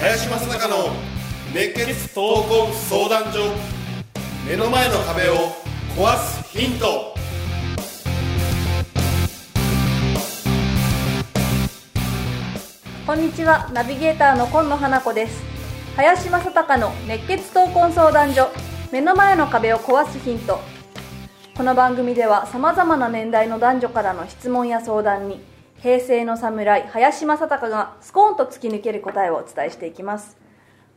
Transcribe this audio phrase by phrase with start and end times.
[0.00, 0.90] 林正孝の
[1.52, 3.52] 熱血闘魂相談所
[4.48, 5.34] 目の前の壁を
[5.96, 7.14] 壊すヒント。
[13.06, 13.68] こんにちは。
[13.72, 15.57] ナビゲーターの今野花子です。
[15.98, 18.46] 林正孝の熱血闘魂相談所。
[18.92, 20.60] 目の前の壁を壊すヒント。
[21.56, 25.40] この番組ではさまざまな年代の男女からの質問や相談に
[25.78, 30.36] 平成の侍林正孝がスコーンと突き抜ける答えをお伝えしていきます。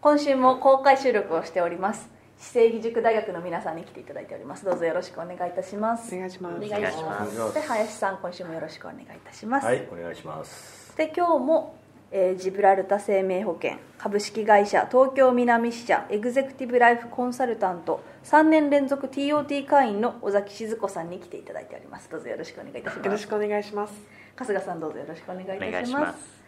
[0.01, 2.07] 今週も公開収録をしております。
[2.37, 4.65] 私生義塾大学の皆さんに来ていただいております。
[4.65, 6.15] どうぞよろしくお願いいたします。
[6.15, 6.55] お願いします。
[6.63, 7.53] お願いします。
[7.55, 10.95] で林さん今週もよろしくお願いいたします、はい、お願いします。
[10.95, 11.80] で今日も、
[12.11, 22.09] えージブラルタ生命保険株式会社東京南支社エグゼクティブライフコンサルタント3年連続 TOT 会員の尾崎静子さんに来ていただいております。
[22.09, 23.05] どうぞよろしくお願いいたします。
[23.05, 23.93] よろしくお願いします。
[24.35, 25.87] 春日さんどうぞよろしくお願いいたします。
[25.87, 26.41] します。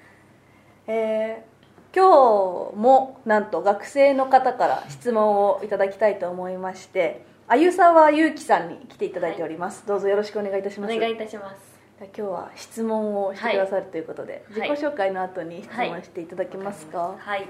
[0.87, 1.53] えー
[1.95, 10.95] 今日もなんと学生の方から質問をいただきたいと思いましてあゆさわゆうきさんに来ていただいております、どうぞよろしくお願いいたします。
[10.95, 11.72] お願いいたします
[12.05, 14.69] 今日は質問をしてくださるということで、はい。
[14.71, 17.47] 自己紹介の後に質問していただけますか、はい。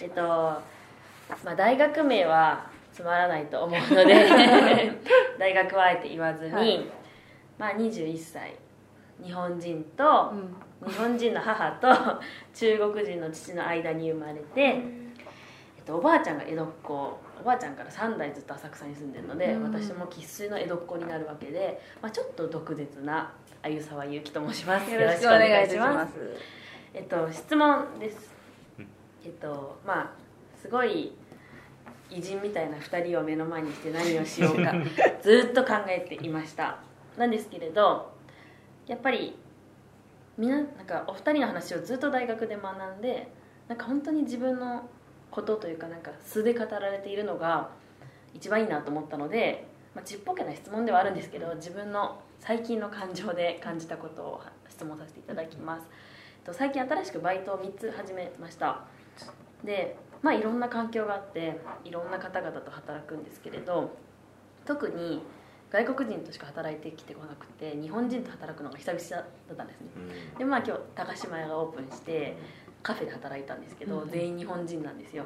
[0.00, 0.62] えっと、ま
[1.52, 4.14] あ、大学名はつまらないと思うので
[5.38, 6.86] 大学はあえて言わずに、はい。
[7.58, 8.54] まあ21歳
[9.22, 10.56] 日本人と、うん。
[10.88, 11.88] 日本人の母と
[12.52, 14.78] 中国人の父の間に生まれて、え
[15.80, 19.62] っと、おばあちゃんが江戸っ子おばあちゃんから3代ずっと浅草に住んでるので、うん。
[19.62, 23.32] 私も生粋の江戸っ子になるわけで、まあ、ちょっと毒舌な
[23.64, 24.90] あゆさわゆうきと申します。
[24.90, 26.12] よろしくお願いします。
[26.92, 28.30] えっと質問です。
[29.24, 30.10] えっとまあ
[30.60, 31.12] すごい
[32.10, 34.74] 偉人みたいな2人を目の前にして何をしようか
[35.22, 36.76] ずっと考えていました。
[37.16, 38.12] なんですけれど
[38.86, 39.34] やっぱり
[40.36, 43.32] みななんかお二人の話をずっと大学で学んで
[43.66, 44.86] なんか本当に自分の
[45.30, 47.70] ことというかなんか素で語られているのが
[48.34, 55.86] 一番いいなと思ったので、まあ、ちっぽけな質問ではあるんですけど自分の最近の感情で感じたことを質問させていただきます、
[56.40, 58.82] えっと最近新しくバイトを3つ始めました。
[59.64, 63.96] でまあいろんな環境があっていろんな方々と働くんですけれど
[64.66, 65.22] 特に
[65.70, 69.22] 外国人としか働いてきてこなくて日本人と働くのが久々だ
[69.54, 69.86] ったんですね。
[70.36, 72.36] でまあ今日高島屋がオープンして
[72.82, 74.10] カフェで働いたんですけど、うん。
[74.10, 75.24] 全員日本人なんですよ。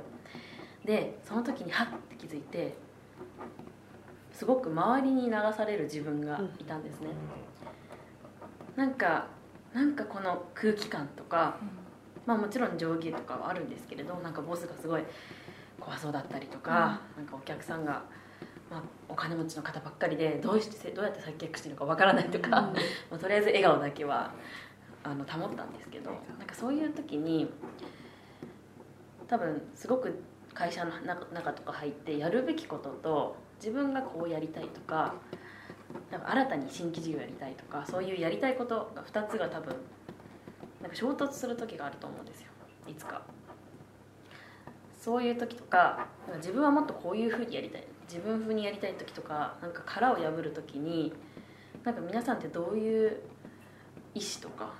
[0.84, 2.76] でその時にハッて気づいて
[4.38, 7.08] すごく周りに流される自分がいたんですね、
[8.76, 9.26] なんか
[9.74, 11.56] なんかこの空気感とか、
[12.24, 15.02] まあもちろん上下とかはあるんですけれどなんかボスがすごい
[15.80, 18.04] 怖そうだったりとか、なんかお客さんが、
[18.70, 22.72] まあ、お金持ちの方ばっかりでどうしてどうやって接客してるのかわからないとか、ま
[23.10, 24.30] あ、 とりあえず笑顔だけは
[25.02, 27.50] あの保ったんですけどなんかそういう時に
[29.26, 30.22] 多分すごく
[30.54, 35.14] 会社の中中とか入ってやるべきことと自分がこうやりたいとか
[36.10, 39.74] なんか新たに新規事業やりたいとかそういうやりたいことが2つが多分
[40.80, 42.48] なんか衝突する時があると思うんですよ。
[42.86, 43.22] いつか。
[45.00, 47.84] そういう時とかなんか自分はもっとこういうふうにやりたい。
[48.08, 51.12] 自分風にやりたい時とかなんか殻を破る時に
[51.84, 53.20] なんか皆さんってどういう
[54.14, 54.72] 意思とか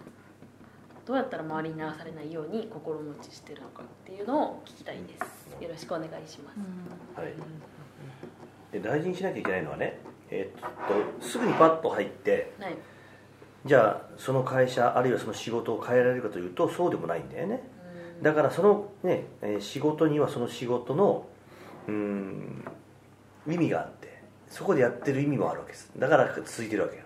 [1.05, 5.63] どうやったら周りに流されないように心持ちしてるのかっていうのを聞きたいです。
[5.63, 6.59] よろしくお願いします、
[7.21, 7.33] はい。
[8.73, 9.99] で大事にしなきゃいけないのはね、
[10.31, 10.71] えーっ
[11.21, 12.77] とすぐにパッと入って、はい
[13.67, 17.61] じゃあその会社あるいはその仕事を変えられるかというとそうでもないんだよね。
[18.23, 21.27] だからそのね、えー仕事にはその仕事の
[21.89, 22.65] うーん
[23.49, 25.91] 意味があって、そこでやってる意味もあるわけです。
[25.99, 27.03] だから続いてるわけよ。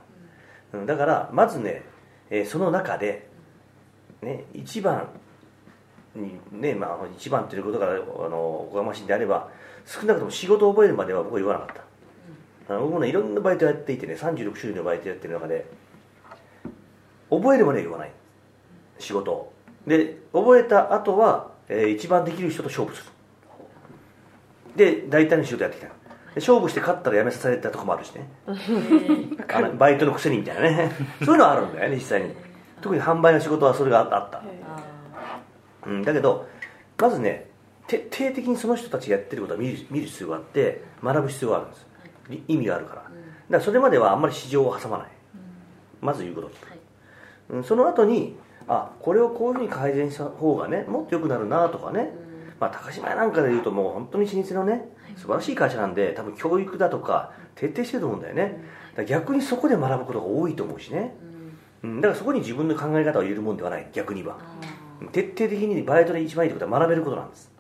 [0.75, 1.83] うんだからまずね、
[2.31, 3.29] えーその中で
[4.21, 5.09] ね一番
[6.15, 7.91] にねまあ一番ということがあ
[8.29, 9.49] のおこがましいんであれば
[9.87, 11.77] 少なくとも仕事を覚えるまでは僕は言わなかっ
[12.69, 15.67] た、あの僕もねいろんなバイトやっていてね36種類のバイトやってる中で
[17.31, 18.13] 覚えるまでは言わない。
[18.99, 19.53] 仕事を。
[19.87, 23.11] で覚えた後は、えー一番できる人と勝負する。
[24.77, 25.89] で大体の仕事やってきた。
[25.89, 25.93] で
[26.37, 28.29] 勝負して勝ったら辞めさせられたとこもあるしね。
[29.53, 30.93] あのバイトのくせにみたいなね。
[31.25, 32.35] そういうのはあるんだよね実際に。
[32.83, 34.43] 特に販売の仕事はそれがあった、
[35.87, 36.49] うん、だけど
[36.99, 37.49] まずね
[37.93, 41.87] 徹底的にその人たちがやってることを見る見る必要があって学ぶ必要があるんです。
[42.31, 42.55] い。
[42.55, 43.03] 意味があるから。
[43.03, 43.11] だか
[43.51, 45.09] らそれまではあんまり市場を挟まない。
[46.01, 46.57] まず言うこと、はい。
[47.51, 48.37] うん、その後に
[48.67, 52.13] あこれをこういうふうに改善した方がねもっと良くなるなとかね、
[52.59, 58.65] まあ、高島屋なんかでいうともう本当に老舗のね素晴らしい会社なんで多分教育だとか徹底してると思うんだよね、
[59.07, 61.15] 逆にそこで学ぶことが多いと思うしね、
[61.83, 63.89] うん、だからそこに自分の考え方を入れるもんではない。
[63.93, 64.39] 逆には
[65.13, 67.52] 徹底的にバイトで一番いいってことは学べることなんです、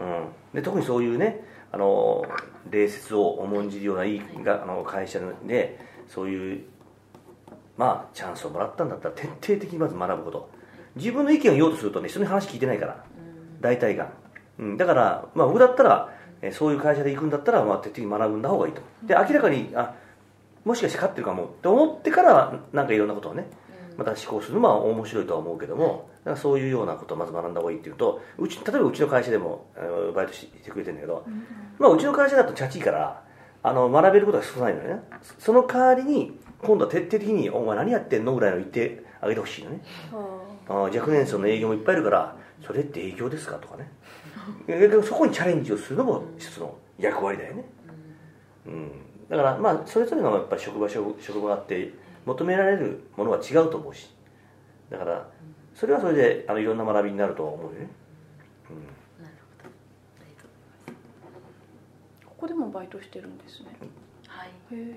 [0.00, 2.24] うん、で特にそういうねあの
[2.70, 6.64] 礼節を重んじるようないいがあの会社でそういう
[7.76, 10.50] まあチャンスをもらったんだったら徹底的にまず学ぶこと。
[10.96, 13.04] 自分の意見を言おうとするとね人の話聞いてないから
[13.60, 14.10] 大体が、
[14.58, 16.12] うん、だから、まあ、僕だったら
[16.42, 18.82] えーそういう会社で行くんだったら、まあ、徹底に学んだ方がいいと。
[19.04, 19.94] で明らかにあ
[20.64, 23.46] もしかして勝ってるかもって思ってからなんかいろんなことをね
[23.96, 29.66] また思考するのは面白いとは思うけどもだからそういうようなことをまず学んだ方がいいっていうとうち例えばうちの会社でも
[30.14, 31.24] バイトしてくれてるんだけど、
[31.78, 33.22] まあ、うちの会社だとチャチいから
[33.62, 35.02] あの学べることが少ないのよね。
[35.22, 39.82] そその代わりに今度は徹底的に「お前何やってんの?」ぐらいの言ってあげてほしいのね。
[40.68, 43.90] あー若年層の営業もいっぱいいるからそれって営業ですかとかね。
[45.02, 47.64] そこにチャレンジをするのも一つの役割だよね、
[48.66, 48.90] うん、
[49.28, 51.92] だからまあそれぞれのやっぱり職場職職場があって
[52.26, 54.14] 求められるものは違うと思うし。
[54.90, 55.28] だから
[55.74, 59.70] それはそれであのいろんな学びになると思うよね、なるほど
[60.20, 60.48] ありがと
[60.92, 60.94] う
[62.26, 63.68] ここでもバイトしてるんですね。
[64.26, 64.48] はい。
[64.48, 64.94] へ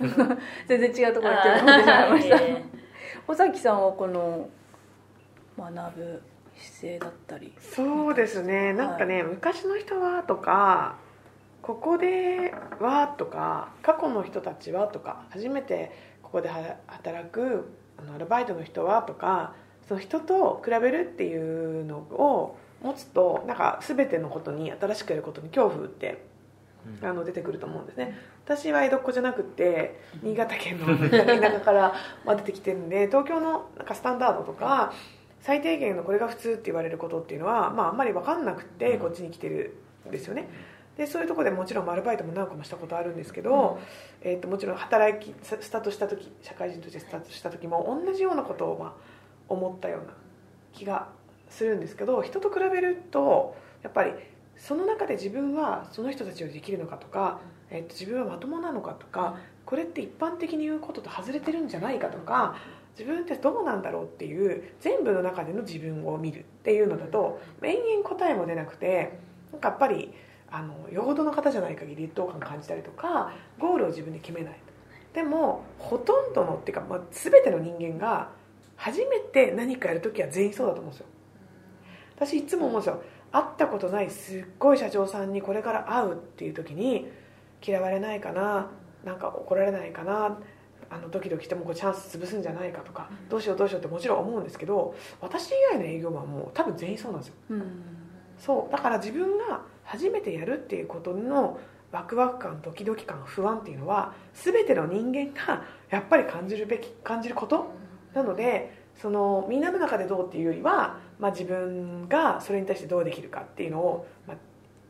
[0.68, 2.36] 全然違うところに手を伸ってしまいました。
[2.36, 2.64] え
[3.26, 4.48] 尾崎さんはこの
[5.58, 6.22] 学ぶ
[6.56, 7.52] 姿勢だったり。
[7.58, 8.72] そうですね。
[8.72, 10.96] なんかね、昔の人はとか
[11.62, 15.92] ここではとか過去の人たちはとか初めて
[16.30, 17.68] ここでは働く
[17.98, 19.54] あのアルバイトの人はとか
[19.88, 26.24] その人と比べるっていうのを持つとなんか全てのことに新しくやることに恐怖って
[27.02, 28.16] あの出てくると思うんですね。
[28.44, 31.94] 私は江戸っ子じゃなくて新潟県の田舎から
[32.24, 34.92] まあ出てきてるんで東京のなんかスタンダードとか
[35.40, 39.74] 最低限のこれが普通って言われることっていうのは、まあ、あんまり分かんなくてこっちに来てる
[40.08, 40.48] んですよね
[41.00, 43.80] でそういうところでもちろんアルバイトも何個もしたことあるんですけど、
[44.20, 48.92] えー、ともちろん働きススタートした時社会人としてスタートした時も同じようなことをまあ
[49.48, 50.12] 思ったような
[50.74, 51.08] 気が
[51.48, 54.12] するんですけど人と比べるとやっぱり
[54.58, 62.56] その中で自分はその人たちよりできるのかとか、えー、と自分はまともなのかとかこれって一般的に言うことと外れてるんじゃないかとか
[62.98, 69.18] 自分ってどうなんだろうっていう全部の中での自分を見るっていうのだと延々答えも出なくて
[69.50, 70.12] なんかやっぱり
[70.50, 74.56] あのよほどの方じゃない限り劣等感感じたりとかゴールを自分で決めない
[75.14, 78.30] でもほとんどのっていうか、まあ、全ての人間が
[78.76, 81.06] 初めて何かやるときは全員そうだと思うんですよ。
[82.16, 83.02] 私いつも思うんですよ。
[83.32, 87.06] 会ったことないすっごい社長さんにこれから会うっていう時に
[87.64, 88.70] 嫌われないかな
[89.04, 90.38] なんか怒られないかな
[90.90, 97.34] あのドキドキしてもこうチャンス潰すんじゃないかとかどうしようどうしようってもちろん思うんですけど私以外の営業マンも多分全員そうなんですよ。
[97.50, 97.62] うん。
[98.38, 98.72] そう。
[98.72, 101.58] だから自分が初めてやるっていうことの
[101.90, 107.72] ワクワク感ドキドキ感不安っていうのは全ての人間がやっぱり感じるべき感じること？
[108.14, 114.36] なのでそのみんなの中でどうっていうよりは、まあ、自分がそれに対してどうできるかっていうのを、まあ、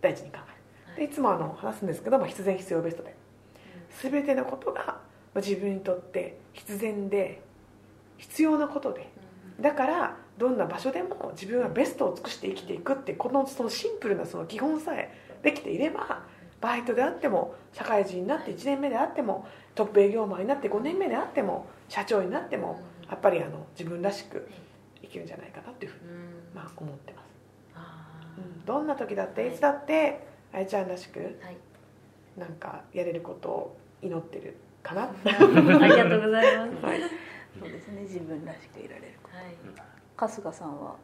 [0.03, 0.97] 大事に考える。
[0.97, 3.17] でいつもあの話すんですけど、まあ、必然必要ベストで。
[4.03, 4.95] 全てのことがま
[5.37, 7.41] あ自分にとって必然で
[8.19, 9.09] 必要なことで。
[9.59, 16.23] だからどんな場所でも自分はベストを尽くして生きていくってこのそのシンプルなその基本さえできていれば
[16.63, 24.49] バイトであっても社会人になって1年目であってもトップ営業マンになって5年目であっても社長になってもやっぱりあの自分らしく
[25.03, 26.17] 生きるんじゃないかなっていうふうに、うん。
[26.55, 27.27] まあ、思ってます、
[27.75, 29.53] あうん、どんな時だってい。
[29.53, 31.39] つだってあやちゃんらしく
[32.37, 36.85] なんかやれることを祈ってるかなありがとうございます。
[36.85, 37.01] はい。
[37.59, 38.03] そうですね。
[38.03, 40.97] 自分らしくいられるはい春日さんは？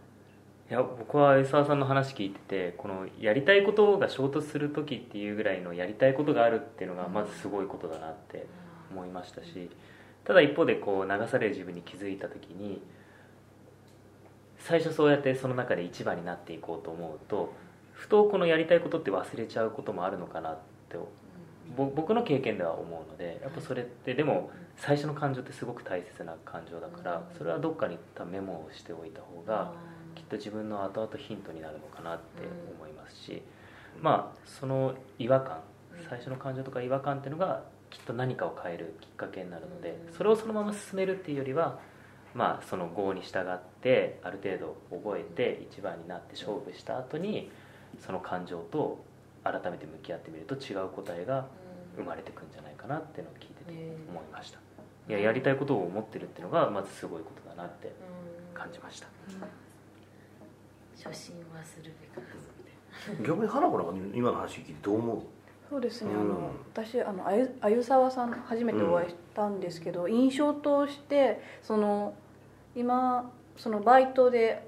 [0.68, 8.46] いや僕は江沢さんの話聞いててこのやりたいことが衝突する時っていうぐらいのやりたいことがあるっていうのがまずすごいことだなって
[8.90, 9.70] 思いましたし
[10.25, 12.82] ただ一方でこう流される自分に気づいた時に
[14.58, 17.54] 最初そうやってその中で一番になっていこうと思うと
[17.92, 20.58] ふとこのやりたいことって忘れちゃうこともあるのかなっ
[20.90, 21.06] てぼ
[21.75, 27.99] 僕の経験では思うのでやっぱそれってでも最初の感情ってすごく大切な感情だからそれはどっかに
[28.30, 29.73] メモをしておいた方が
[30.14, 32.42] きっと自分の後々ヒントになるのかなって
[32.78, 33.42] 思いますし
[34.00, 35.61] まあその違和感
[36.08, 41.78] 最初の感情とか違和感っていうのがきっと何かを変えるきっかけになるのでそれをそのまま進めるっていうよりは
[42.35, 47.50] まあその業に従ってある程度覚えて一番になって勝負した後に
[47.99, 49.04] その感情と
[49.53, 51.47] 改めて向き合ってみると違う答えが
[51.97, 53.73] 生まれてくんじゃないかなっていうのを聞いてて
[54.11, 54.59] 思いました。
[55.09, 57.93] いややりたいことを思ってるっていうのがまずすごいことだなって
[58.53, 59.07] 感じました。
[60.97, 65.21] 初心はするべからずみたい逆に花子なんか今の話聞いてどう思う？
[65.69, 66.21] そうですね、うん。
[66.21, 72.15] あの私あのあゆあゆさわさん初めてお会いしたんですけど、印象としてその
[72.75, 74.67] 今そのバイトで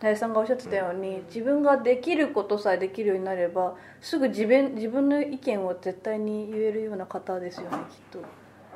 [0.00, 8.18] 林さんがおっしゃってたように自分ができることさえできるようになればすぐ自分自分の意見を絶対に言えるような方ですよねきっと。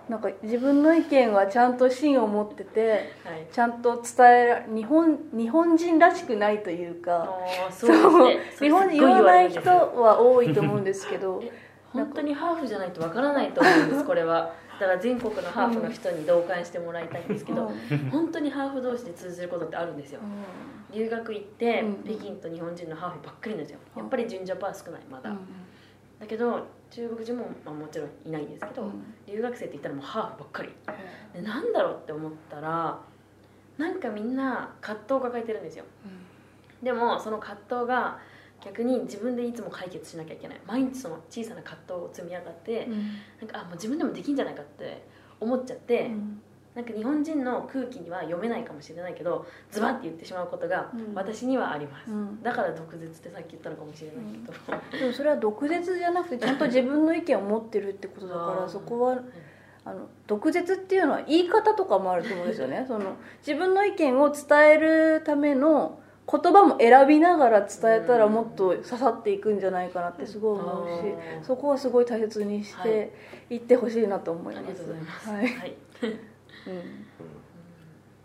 [0.06, 3.46] なんか自分の意見はちゃんと芯を持っててなはい。
[3.50, 7.26] ちゃんと伝えら日本日本人らしくないというか
[7.70, 11.42] そそうね日本に言わない人は多いと思うんですけど
[11.94, 14.52] 本当にハーフじゃないとわからないと思うんです これは。
[14.80, 17.70] だから全国のハーフの人に同感してもらいたいんですけど
[18.10, 20.20] 本当にハーフ同士で通じることってあるんですよ。
[20.90, 23.78] 留学行ってうん北京と日本人のハーフばっかりなんですよ。
[23.96, 25.30] やっぱり純ジャパン少ないまだ。
[25.30, 25.38] うん
[26.18, 29.14] だけど中国人も、まあ、もちろんいないんですけど、うん。
[29.26, 30.70] 留学生って言ったらもうハーフばっかり。
[31.34, 32.98] でなんだろうって思ったら
[33.76, 35.84] なんかみんな葛藤を抱えてるんですよ。
[36.82, 38.18] でもその葛藤が
[38.62, 40.60] 逆に自分でいつも解決しなきゃいけない。
[40.66, 42.88] 毎日その小さな葛藤を積み上がって、
[43.40, 45.04] なんかあもう自分でもできんじゃないかって
[45.40, 46.10] 思っちゃって、
[46.74, 51.14] なんか日本人の空気には読めないかもしれないけどズバッて言ってしまうことがうん。
[51.14, 52.42] 私にはあります、うん。
[52.42, 59.20] だから毒舌ってさっき言ったのかもしれないけど、でもそれは毒舌じゃなくてちゃんと自分の意見を持ってるってことだからそこは
[59.84, 62.86] あの毒舌っていうのは言い方とかもあると思うんですよね。
[62.88, 71.06] その自分の意見を伝えるための言葉も選びながら伝えたらもっと刺さっていくんじゃないかなってすごい思うし
[71.38, 73.12] うんそこはすごい大切にして
[73.50, 73.56] い。
[73.56, 74.66] ってほしいなと思います。
[74.66, 75.28] ありがとうございます。
[75.28, 75.38] はい。
[75.38, 75.50] はい。
[75.50, 76.16] うん。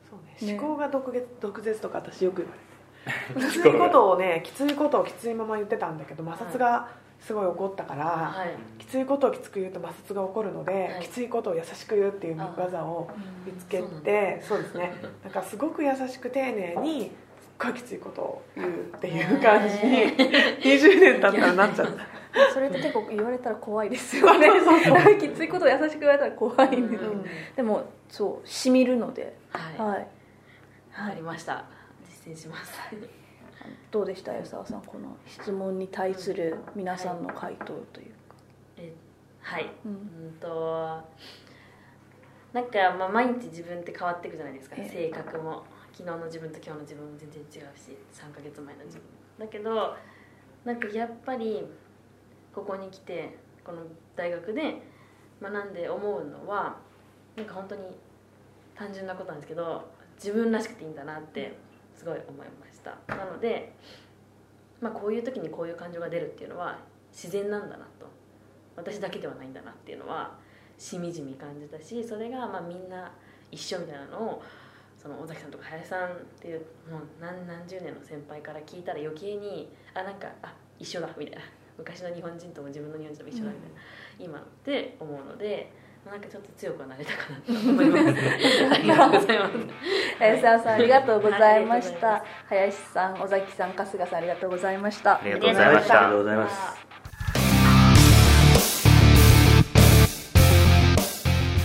[0.10, 0.54] そうね。
[0.54, 0.60] ね。
[0.60, 6.90] 思考が毒舌毒舌とか私よく言われるきついことをね きついことをきついまま言ってたんだけど摩擦が
[7.20, 8.82] すごい怒ったから、はい。
[8.82, 11.02] きついことをきつく言うと摩擦が起こるので、はい。
[11.02, 13.10] きついことを優しく言うっていう技を
[13.46, 17.12] 見つけてそうですねなんかすごく優しく丁寧に
[17.60, 20.14] ごいきついことを言うっていう感じに
[20.64, 22.20] 20年経ったらなっちゃった。
[22.54, 24.48] それって結構言われたら怖いですよね。
[25.20, 27.26] きついことを優しく言われたら怖いんでうん
[27.56, 29.36] でもそうしみるので。
[29.52, 29.78] はい。
[29.78, 30.08] はい。
[30.98, 31.66] わかりました。
[32.26, 32.80] 実践します。
[33.92, 38.36] どうでした安沢さんこの質問に対する皆さんの回答というか、
[38.78, 38.94] え
[39.42, 39.70] はい。
[39.86, 39.92] うん。
[39.92, 39.96] う
[40.30, 41.02] んと
[42.54, 44.90] なんか、まあ、毎日自分って変わっていくじゃないですか、ええ。
[44.90, 45.64] 性格も
[46.00, 49.04] 昨日の自分と今日の自分も全然違うし3ヶ月前の自分
[49.38, 49.98] だけど
[50.64, 51.66] なんかやっぱり
[52.56, 53.80] ここに来てこの
[54.16, 54.82] 大学で
[55.42, 56.78] 学んで思うのは
[57.36, 57.82] なんか本当に
[58.74, 61.58] 単純なことなんですけど自分らしくていいんだなって
[61.94, 62.96] すごい思いました。
[63.14, 63.74] なので、
[64.80, 66.80] まあ、こういう時にこういう感情が出るっていうのは
[67.12, 68.08] 自然なんだなと。
[68.78, 70.32] 私だけではないんだなっていうのは
[70.78, 73.12] しみじみ感じたしそれがまみんな
[73.52, 74.42] 一緒みたいなのを
[75.02, 76.60] その尾崎さんとか林さんっていう
[76.92, 81.42] もう何何十年の先輩から聞いたら余計にあなんかあ一緒だみたいな。
[81.80, 83.80] 昔の日本人とも自分の日本人とも一緒だみたいな、
[84.20, 85.72] 今って思うので
[86.06, 88.20] なんかちょっと強くはなれたかなと思います。
[88.70, 89.54] ありがとうございます。
[90.20, 92.02] 安沢さんありがとうございましはい。
[92.02, 95.16] た林さん尾崎さん春日さんありがとうございました。
[95.16, 95.94] ありがとうございました。
[95.94, 96.89] ありがとうございます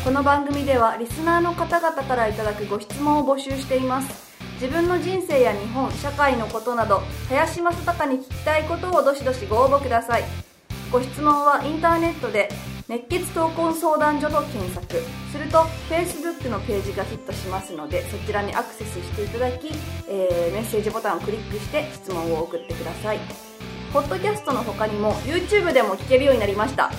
[0.04, 4.36] この番組ではリスナーの方々からいただくご質問を募集しています。
[4.60, 10.24] 自分の人生や日本社会のことなど林正孝に聞きたいことをどしどしご応募ください。
[10.92, 12.50] ご質問はインターネットで
[12.86, 15.02] 熱血闘魂相談所と検索。
[15.32, 19.68] すると Facebook のページがヒットしますのでそちらにアクセスしていただき、
[20.06, 23.20] えーメッセージボタンをクリックして質問を送ってください。
[23.90, 26.90] ポッドキャストの他にも YouTube でも聞けるようになりました。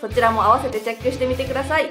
[0.00, 1.90] そちらも合わせてチェックしてみてください。